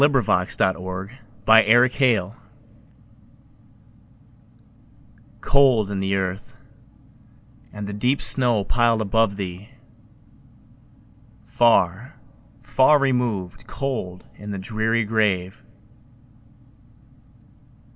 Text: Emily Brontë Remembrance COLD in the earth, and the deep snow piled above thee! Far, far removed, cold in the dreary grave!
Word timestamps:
Emily 0.03 0.23
Brontë 0.23 1.13
Remembrance 1.63 2.35
COLD 5.41 5.91
in 5.91 5.99
the 5.99 6.15
earth, 6.15 6.55
and 7.71 7.85
the 7.85 7.93
deep 7.93 8.19
snow 8.19 8.63
piled 8.63 8.99
above 8.99 9.35
thee! 9.35 9.69
Far, 11.45 12.15
far 12.63 12.97
removed, 12.97 13.67
cold 13.67 14.25
in 14.39 14.49
the 14.49 14.57
dreary 14.57 15.05
grave! 15.05 15.63